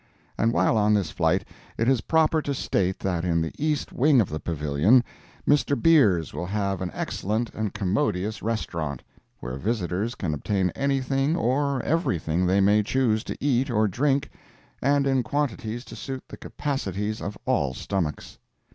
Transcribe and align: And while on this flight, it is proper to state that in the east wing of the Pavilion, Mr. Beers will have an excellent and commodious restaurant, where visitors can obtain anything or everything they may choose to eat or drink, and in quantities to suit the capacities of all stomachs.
And 0.35 0.51
while 0.51 0.79
on 0.79 0.95
this 0.95 1.11
flight, 1.11 1.45
it 1.77 1.87
is 1.87 2.01
proper 2.01 2.41
to 2.41 2.55
state 2.55 2.97
that 3.01 3.23
in 3.23 3.39
the 3.39 3.53
east 3.63 3.93
wing 3.93 4.19
of 4.19 4.29
the 4.29 4.39
Pavilion, 4.39 5.03
Mr. 5.47 5.79
Beers 5.79 6.33
will 6.33 6.47
have 6.47 6.81
an 6.81 6.89
excellent 6.95 7.51
and 7.53 7.71
commodious 7.71 8.41
restaurant, 8.41 9.03
where 9.41 9.57
visitors 9.57 10.15
can 10.15 10.33
obtain 10.33 10.71
anything 10.71 11.35
or 11.35 11.83
everything 11.83 12.47
they 12.47 12.61
may 12.61 12.81
choose 12.81 13.23
to 13.25 13.37
eat 13.39 13.69
or 13.69 13.87
drink, 13.87 14.31
and 14.81 15.05
in 15.05 15.21
quantities 15.21 15.85
to 15.85 15.95
suit 15.95 16.23
the 16.29 16.35
capacities 16.37 17.21
of 17.21 17.37
all 17.45 17.75
stomachs. 17.75 18.39